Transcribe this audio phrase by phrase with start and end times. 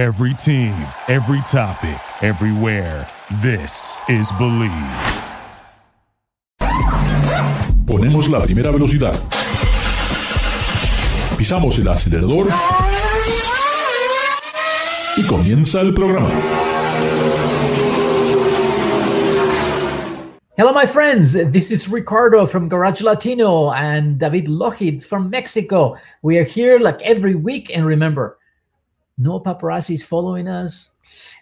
[0.00, 0.72] Every team,
[1.08, 3.06] every topic, everywhere.
[3.42, 4.72] This is Bleav.
[7.84, 9.12] Ponemos la primera velocidad.
[11.36, 12.46] Pisamos el acelerador.
[15.18, 16.30] Y comienza el programa.
[20.56, 21.34] Hello, my friends.
[21.34, 25.98] This is Ricardo from Garage Latino and David Lohid from Mexico.
[26.22, 27.70] We are here like every week.
[27.76, 28.39] And remember,
[29.20, 30.90] no paparazzi is following us.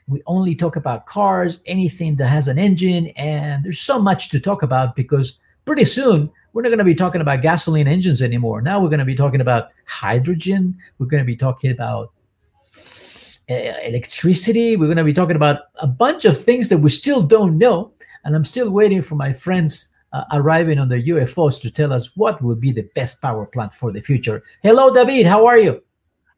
[0.09, 3.09] We only talk about cars, anything that has an engine.
[3.17, 6.95] And there's so much to talk about because pretty soon we're not going to be
[6.95, 8.61] talking about gasoline engines anymore.
[8.61, 10.77] Now we're going to be talking about hydrogen.
[10.99, 12.13] We're going to be talking about
[13.49, 14.77] uh, electricity.
[14.77, 17.93] We're going to be talking about a bunch of things that we still don't know
[18.25, 22.17] and I'm still waiting for my friends uh, arriving on the UFOs to tell us
[22.17, 24.43] what will be the best power plant for the future.
[24.63, 25.27] Hello, David.
[25.27, 25.83] How are you?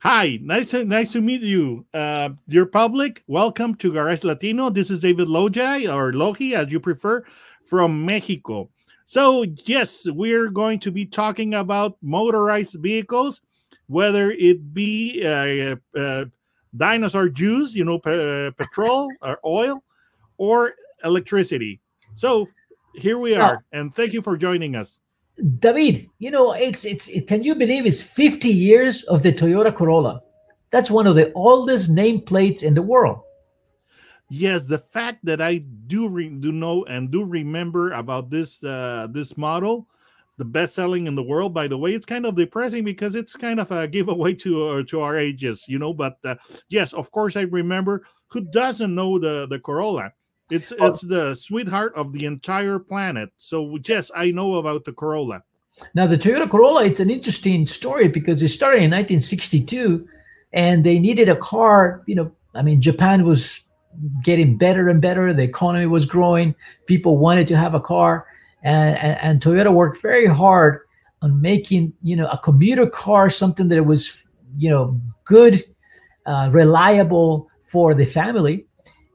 [0.02, 3.22] Hi, nice to, nice to meet you, uh, dear public.
[3.26, 4.70] Welcome to Garage Latino.
[4.70, 7.22] This is David Lojai or Lohi, as you prefer,
[7.66, 8.70] from Mexico.
[9.04, 13.42] So yes, we're going to be talking about motorized vehicles,
[13.88, 16.24] whether it be uh, uh,
[16.74, 19.84] dinosaur juice, you know, pe- petrol or oil,
[20.38, 21.78] or electricity.
[22.14, 22.48] So
[22.94, 24.98] here we are, and thank you for joining us.
[25.58, 29.74] David, you know, it's it's it, can you believe it's 50 years of the Toyota
[29.74, 30.22] Corolla?
[30.70, 33.20] That's one of the oldest nameplates in the world.
[34.28, 39.08] Yes, the fact that I do re- do know and do remember about this uh,
[39.10, 39.88] this model,
[40.36, 41.52] the best selling in the world.
[41.52, 44.82] By the way, it's kind of depressing because it's kind of a giveaway to uh,
[44.84, 45.92] to our ages, you know.
[45.92, 46.36] But uh,
[46.68, 48.04] yes, of course, I remember.
[48.28, 50.12] Who doesn't know the the Corolla?
[50.50, 50.86] It's oh.
[50.86, 53.30] it's the sweetheart of the entire planet.
[53.36, 55.42] So yes, I know about the Corolla.
[55.94, 60.06] Now the Toyota Corolla, it's an interesting story because it started in 1962,
[60.52, 62.02] and they needed a car.
[62.06, 63.62] You know, I mean, Japan was
[64.22, 65.32] getting better and better.
[65.32, 66.54] The economy was growing.
[66.86, 68.26] People wanted to have a car,
[68.62, 70.80] and and, and Toyota worked very hard
[71.22, 74.26] on making you know a commuter car something that was
[74.56, 75.64] you know good,
[76.26, 78.66] uh, reliable for the family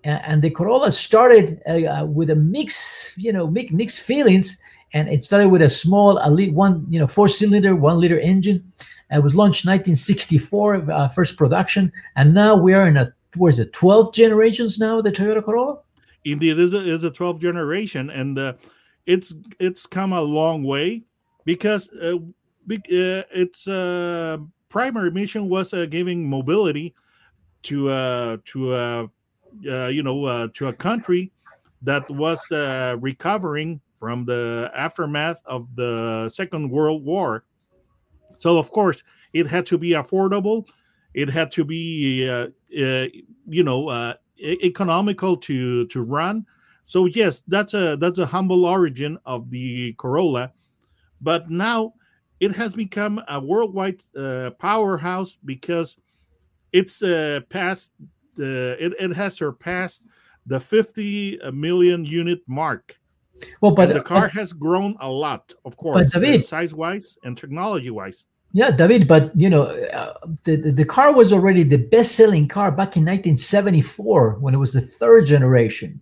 [0.05, 4.57] and the Corolla started uh, with a mix, you know, mix, mixed feelings,
[4.93, 8.63] and it started with a small, a one, you know, four-cylinder, one-liter engine.
[9.11, 13.73] It was launched 1964, uh, first production, and now we are in a where's it,
[13.73, 15.79] 12 generations now the Toyota Corolla.
[16.23, 18.53] Indeed, it is a, is a 12 generation, and uh,
[19.05, 21.03] it's it's come a long way
[21.45, 24.37] because uh, uh its uh,
[24.69, 26.95] primary mission was uh, giving mobility
[27.63, 29.09] to uh, to
[29.69, 31.31] uh, you know, uh, to a country
[31.81, 37.45] that was uh, recovering from the aftermath of the Second World War.
[38.37, 40.67] So, of course, it had to be affordable.
[41.13, 43.07] It had to be, uh, uh,
[43.47, 46.45] you know, uh, economical to to run.
[46.83, 50.51] So, yes, that's a that's a humble origin of the Corolla,
[51.21, 51.93] but now
[52.39, 54.03] it has become a worldwide
[54.59, 55.97] powerhouse because
[56.73, 56.99] it's
[57.49, 57.91] past
[58.39, 60.01] uh, it, it has surpassed
[60.45, 62.97] the 50 million unit mark.
[63.61, 67.37] Well, but and the car has grown a lot, of course, David, size wise and
[67.37, 68.25] technology wise.
[68.53, 70.13] Yeah, David, but you know, uh,
[70.45, 74.57] the, the, the car was already the best selling car back in 1974 when it
[74.57, 75.99] was the third generation.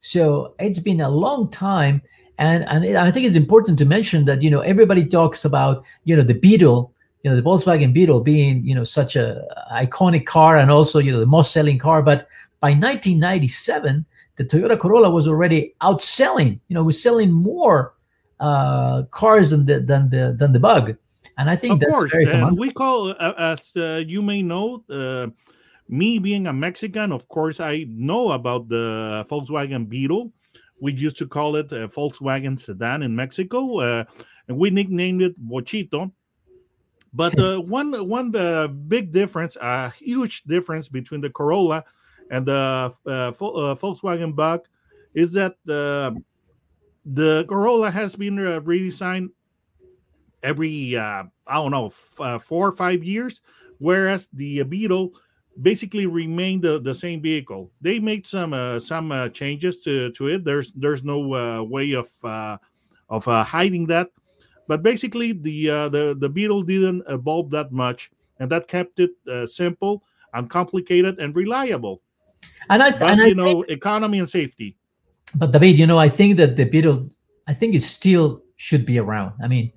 [0.00, 2.02] So it's been a long time.
[2.36, 6.14] And, and I think it's important to mention that, you know, everybody talks about, you
[6.14, 6.92] know, the Beetle
[7.24, 9.42] you know the Volkswagen Beetle being you know such a
[9.72, 12.02] iconic car and also you know the most selling car.
[12.02, 12.28] But
[12.60, 14.04] by 1997,
[14.36, 16.60] the Toyota Corolla was already outselling.
[16.68, 17.94] You know, was selling more
[18.40, 20.96] uh, cars than the than the than the Bug.
[21.38, 24.42] And I think of that's course, very and we call uh, as uh, you may
[24.42, 24.84] know.
[24.88, 25.28] Uh,
[25.86, 30.32] me being a Mexican, of course, I know about the Volkswagen Beetle.
[30.80, 34.04] We used to call it a Volkswagen sedan in Mexico, uh,
[34.48, 36.10] and we nicknamed it Vochito
[37.14, 41.84] but the one one uh, big difference, a uh, huge difference between the Corolla
[42.30, 44.66] and the uh, uh, Volkswagen Bug
[45.14, 46.20] is that the
[47.06, 49.28] the Corolla has been uh, redesigned
[50.42, 53.40] every uh, I don't know four or five years,
[53.78, 55.12] whereas the Beetle
[55.62, 57.70] basically remained the, the same vehicle.
[57.80, 60.44] They made some some changes to, to it.
[60.44, 62.10] There's there's no way of
[63.08, 64.08] of hiding that
[64.66, 69.10] but basically, the uh, the the Beetle didn't evolve that much, and that kept it
[69.30, 70.02] uh, simple,
[70.32, 72.02] uncomplicated, and reliable.
[72.70, 74.76] And I, th- but, and you I know, think, economy and safety.
[75.36, 77.08] But David, you know, I think that the Beetle,
[77.46, 79.34] I think it still should be around.
[79.42, 79.72] I mean,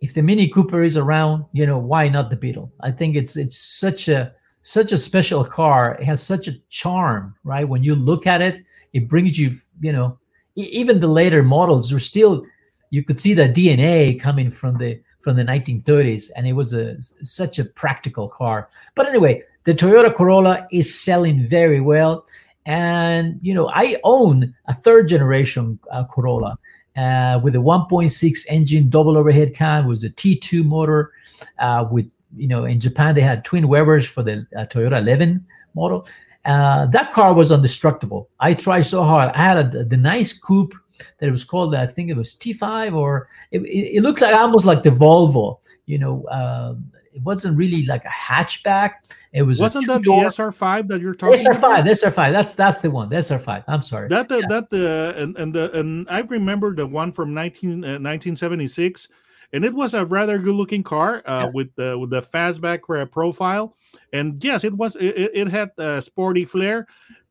[0.00, 2.72] if the Mini Cooper is around, you know, why not the Beetle?
[2.80, 4.32] I think it's it's such a
[4.62, 5.94] such a special car.
[6.00, 7.68] It has such a charm, right?
[7.68, 10.18] When you look at it, it brings you, you know,
[10.56, 12.46] even the later models are still,
[12.94, 16.96] you could see the DNA coming from the from the 1930s, and it was a
[17.24, 18.68] such a practical car.
[18.94, 22.24] But anyway, the Toyota Corolla is selling very well,
[22.66, 26.58] and you know, I own a third generation uh, Corolla.
[26.96, 31.10] Uh, with a 1.6 engine double overhead cam was a T2 motor
[31.58, 35.44] uh, with you know in Japan they had twin Webers for the uh, Toyota 11
[35.74, 36.06] model.
[36.44, 38.28] Uh, that car was indestructible.
[38.38, 39.32] I tried so hard.
[39.34, 40.74] I had a, the nice coupe
[41.18, 41.74] that it was called.
[41.74, 45.58] I think it was T5 or it, it, it looks like almost like the Volvo.
[45.86, 48.92] You know, um, it wasn't really like a hatchback.
[49.32, 51.84] It was Wasn't that the SR5 that you're talking SR5, about?
[51.84, 52.32] SR5.
[52.32, 53.08] That's that's the one.
[53.08, 53.64] The SR5.
[53.68, 54.08] I'm sorry.
[54.08, 57.98] That the, that the and and the and I remember the one from 19 uh,
[57.98, 59.08] 1976
[59.52, 61.50] and it was a rather good looking car uh, Yeah.
[61.54, 62.80] with the with the fastback
[63.12, 63.76] profile
[64.12, 66.86] and yes it was it, it- it had a sporty flair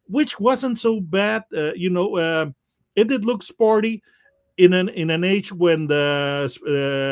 [0.08, 2.46] which wasn't so bad uh, you know uh,
[2.96, 4.02] it did look sporty
[4.58, 6.48] in an in an age when the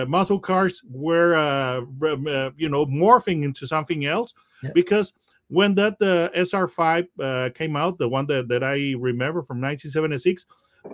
[0.06, 4.72] uh, muscle cars were uh, uh, you know morphing into something else Yeah.
[4.76, 5.14] because
[5.48, 10.46] when that uh, SR5 uh, came out, the one that, that I remember from 1976,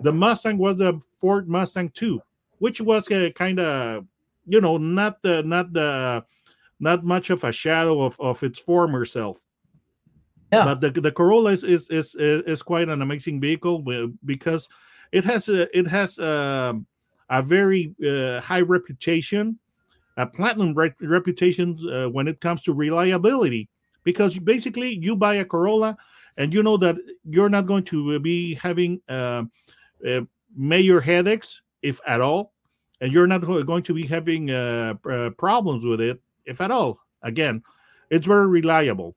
[0.02, 2.20] the Mustang was a Ford Mustang 2,
[2.58, 3.06] which was
[3.36, 4.04] kind of,
[4.48, 6.24] you know, not the not the
[6.80, 9.38] not much of a shadow of, of its former self.
[10.52, 10.64] Yeah.
[10.64, 13.84] But the, the Corolla is, is is is quite an amazing vehicle
[14.24, 14.68] because
[15.12, 16.86] it has a it has um
[17.30, 19.58] a very uh, high reputation,
[20.16, 23.68] a platinum re- reputation uh, when it comes to reliability.
[24.04, 25.96] Because basically, you buy a Corolla,
[26.38, 26.96] and you know that
[27.28, 29.42] you're not going to be having uh,
[30.08, 30.20] uh,
[30.56, 32.54] major headaches, if at all,
[33.02, 34.94] and you're not going to be having uh,
[35.36, 37.00] problems with it, if at all.
[37.22, 37.62] Again,
[38.08, 39.14] it's very reliable.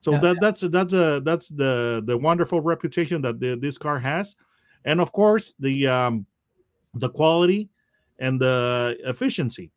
[0.00, 3.98] So Yeah, that that's that's a that's the the wonderful reputation that the, this car
[3.98, 4.36] has,
[4.84, 6.26] and of course the um,
[6.94, 7.68] the quality
[8.18, 9.72] and the efficiency.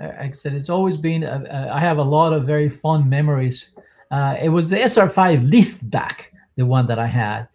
[0.00, 1.24] Like I said, it's always been.
[1.24, 3.72] Uh, uh, I have a lot of very fond memories.
[4.10, 7.48] Uh, it was the SR5 liftback, the one that I had,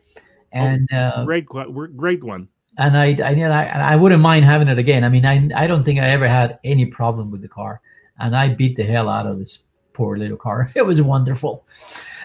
[0.51, 2.47] and uh, Great, great one.
[2.77, 5.03] and I, I, and I, I wouldn't mind having it again.
[5.03, 7.81] I mean, I, I don't think I ever had any problem with the car,
[8.19, 9.63] and I beat the hell out of this
[9.95, 10.71] poor little car.
[10.75, 11.65] It was wonderful.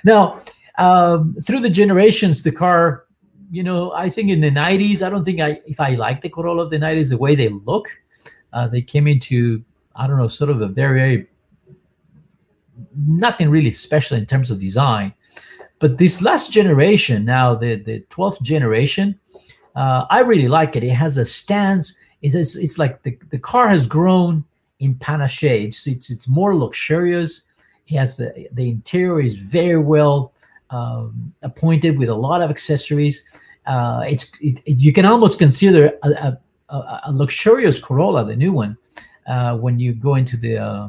[0.04, 0.40] Now,
[0.78, 3.04] um, through the generations, the car,
[3.50, 6.28] you know, I think in the '90s, I don't think I, if I like the
[6.28, 7.86] Corolla of the '90s, the way they look,
[8.52, 9.62] uh, they came into,
[9.94, 11.26] I don't know, sort of a very, very
[13.06, 15.12] nothing really special in terms of design.
[15.78, 19.18] But this last generation, now the the 12th generation,
[19.74, 20.84] uh, I really like it.
[20.84, 21.96] It has a stance.
[22.22, 24.44] It's it's, it's like the, the car has grown
[24.80, 25.42] in panache.
[25.42, 27.42] It's, it's it's more luxurious.
[27.90, 30.32] It has the the interior is very well
[30.70, 33.22] um, appointed with a lot of accessories.
[33.66, 36.38] Uh, it's it, you can almost consider a, a,
[37.04, 38.76] a, luxurious Corolla, the new one,
[39.26, 40.88] uh, when you go into the uh,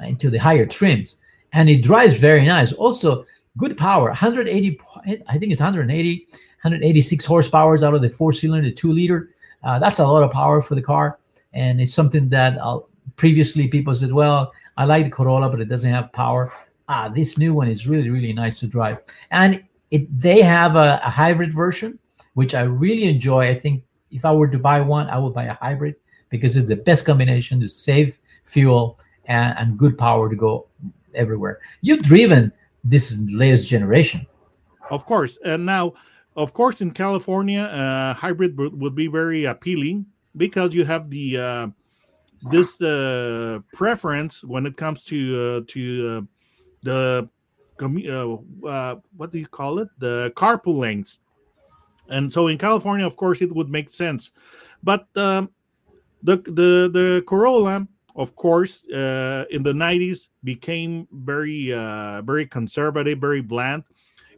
[0.00, 1.16] into the higher trims,
[1.52, 2.72] and it drives very nice.
[2.72, 3.24] Also,
[3.56, 4.78] good power, 180.
[5.28, 6.26] I think it's 180,
[6.62, 9.30] 186 horsepower out of the four cylinder, two liter.
[9.64, 11.18] Uh, that's a lot of power for the car,
[11.54, 12.80] and it's something that uh,
[13.16, 16.52] previously people said, "Well, I like the Corolla, but it doesn't have power."
[16.88, 18.98] Ah, this new one is really, really nice to drive,
[19.30, 21.98] and it they have a, a hybrid version,
[22.34, 23.48] which I really enjoy.
[23.50, 25.96] I think if I were to buy one, I would buy a hybrid
[26.28, 30.66] because it's the best combination to save fuel and, and good power to go
[31.14, 31.60] everywhere.
[31.80, 32.52] You've driven
[32.84, 34.26] this latest generation.
[34.90, 35.94] Of course, and now,
[36.36, 40.06] of course, in California, uh, hybrid would, be very appealing
[40.36, 41.66] because you have the uh,
[42.50, 46.20] this uh, preference when it comes to uh, to uh,
[46.82, 47.28] the
[47.80, 49.88] uh, uh, what do you call it?
[49.98, 51.18] The carpool lanes,
[52.08, 54.30] and so in California, of course, it would make sense,
[54.82, 55.50] but um,
[56.22, 63.18] the the the Corolla, of course, uh, in the '90s became very uh, very conservative,
[63.18, 63.84] very bland.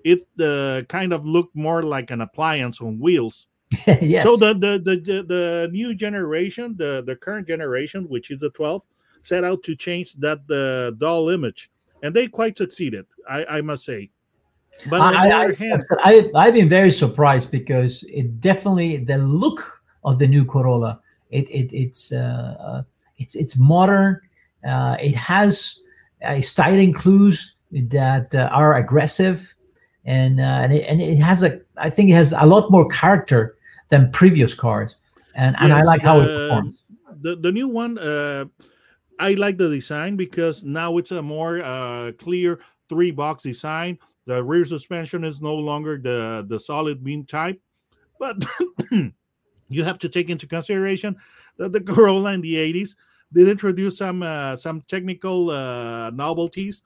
[0.04, 3.47] It uh, kind of looked more like an appliance on wheels.
[4.00, 4.26] yes.
[4.26, 8.50] So the, the the the the new generation, the the current generation, which is the
[8.50, 8.86] 12th,
[9.22, 11.70] set out to change that the dull image,
[12.02, 13.06] and they quite succeeded.
[13.28, 14.10] I, I must say.
[14.88, 18.98] But on the I, other I, hand, I, I've been very surprised because it definitely
[18.98, 21.00] the look of the new Corolla.
[21.30, 22.82] It, it it's uh, uh,
[23.18, 24.20] it's it's modern.
[24.66, 25.80] Uh, it has
[26.24, 29.54] uh, styling clues that uh, are aggressive,
[30.06, 32.88] and uh, and it, and it has a I think it has a lot more
[32.88, 33.57] character
[33.88, 34.96] than previous cars,
[35.34, 36.82] and and I like how it uh, performs.
[37.20, 38.44] the the new one, uh,
[39.18, 43.98] I like the design because now it's a more uh, clear three box design.
[44.26, 47.60] The rear suspension is no longer the the solid beam type,
[48.18, 48.36] but
[49.68, 51.16] you have to take into consideration
[51.58, 52.94] that the Corolla in the 80s
[53.32, 56.82] did introduce some uh, some technical uh, novelties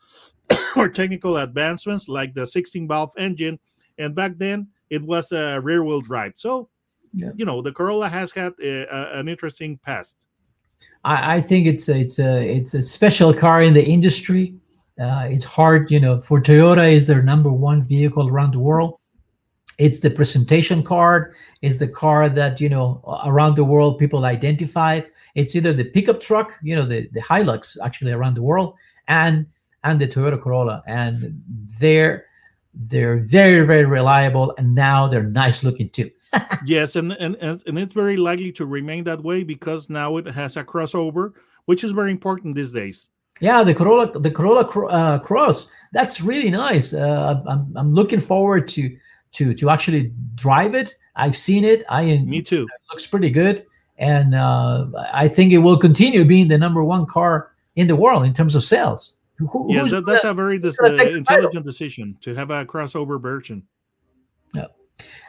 [0.77, 3.59] or technical advancements like the 16 valve engine
[3.99, 6.69] and back then it was a rear wheel drive so
[7.15, 7.31] Yeah.
[7.37, 10.17] you know the Corolla has had a, a- an interesting past
[11.05, 14.55] I, I think it's a, it's a it's a special car in the industry.
[15.01, 18.99] Uh, it's hard, you know, for Toyota is their number one vehicle around the world.
[19.79, 21.35] It's the presentation card.
[21.63, 25.01] It's the car that you know around the world people identify.
[25.35, 28.75] It's either the pickup truck, you know, the the Hilux actually around the world,
[29.09, 29.47] and
[29.83, 31.43] and the Toyota Corolla, and
[31.81, 32.27] they're
[32.75, 36.11] they're very very reliable, and now they're nice looking too.
[36.65, 40.57] Yes and, and and it's very likely to remain that way because now it has
[40.57, 41.33] a crossover
[41.67, 43.09] which is very important these days
[43.41, 45.67] Yeah, the Corolla, the Corolla uh, Cross.
[45.93, 46.93] That's really nice.
[46.95, 48.83] Uh, I'm, I'm looking forward to
[49.33, 50.95] to to actually drive it.
[51.17, 51.83] I've seen it.
[51.89, 53.65] I me too it looks pretty good,
[53.99, 58.25] and uh, I think it will continue being the number one car in the world
[58.29, 59.19] in terms of sales.
[59.39, 61.17] Who, who's that, that's gonna- a very dis- uh, take the title?
[61.17, 63.65] intelligent decision to have a crossover version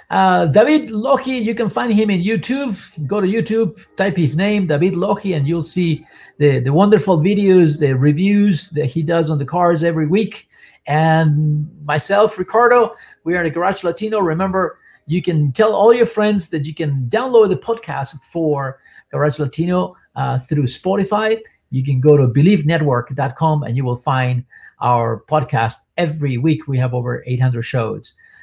[0.09, 2.77] Uh, David Lohi, you can find him in YouTube.
[3.07, 6.05] Go to YouTube, type his name, David Lohi, and you'll see
[6.37, 10.47] the, the wonderful videos, the reviews that he does on the cars every week.
[10.85, 14.19] And myself, Ricardo, we are the Garage Latino.
[14.19, 14.77] Remember,
[15.07, 18.79] you can tell all your friends that you can download the podcast for
[19.11, 21.39] Garage Latino uh, through Spotify.
[21.71, 24.45] You can go to bleavnetwork.com and you will find
[24.79, 26.67] our podcast every week.
[26.67, 28.15] We have over 800 shows.